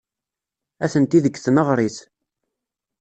Atenti 0.85 1.19
deg 1.23 1.35
tneɣrit. 1.39 1.97